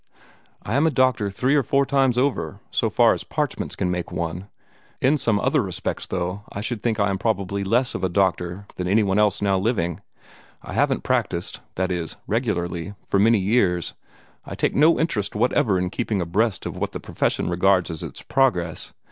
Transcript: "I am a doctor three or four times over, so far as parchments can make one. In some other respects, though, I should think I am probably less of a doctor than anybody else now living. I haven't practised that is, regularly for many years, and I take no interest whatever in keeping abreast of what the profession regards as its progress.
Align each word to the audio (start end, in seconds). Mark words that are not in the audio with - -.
"I 0.63 0.73
am 0.73 0.87
a 0.87 0.89
doctor 0.89 1.29
three 1.29 1.53
or 1.55 1.61
four 1.61 1.85
times 1.85 2.17
over, 2.17 2.59
so 2.71 2.89
far 2.89 3.13
as 3.13 3.23
parchments 3.23 3.75
can 3.75 3.91
make 3.91 4.11
one. 4.11 4.47
In 4.99 5.15
some 5.15 5.39
other 5.39 5.61
respects, 5.61 6.07
though, 6.07 6.41
I 6.51 6.59
should 6.59 6.81
think 6.81 6.99
I 6.99 7.11
am 7.11 7.19
probably 7.19 7.63
less 7.63 7.93
of 7.93 8.03
a 8.03 8.09
doctor 8.09 8.65
than 8.77 8.87
anybody 8.87 9.19
else 9.21 9.43
now 9.43 9.59
living. 9.59 10.01
I 10.63 10.73
haven't 10.73 11.03
practised 11.03 11.59
that 11.75 11.91
is, 11.91 12.17
regularly 12.25 12.95
for 13.05 13.19
many 13.19 13.37
years, 13.37 13.93
and 14.43 14.53
I 14.53 14.55
take 14.55 14.73
no 14.73 14.99
interest 14.99 15.35
whatever 15.35 15.77
in 15.77 15.91
keeping 15.91 16.19
abreast 16.19 16.65
of 16.65 16.75
what 16.77 16.93
the 16.93 16.99
profession 16.99 17.47
regards 17.47 17.91
as 17.91 18.01
its 18.01 18.23
progress. 18.23 18.93